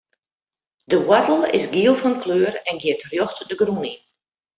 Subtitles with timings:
[0.85, 3.97] De woartel is giel fan kleur en giet rjocht de grûn yn.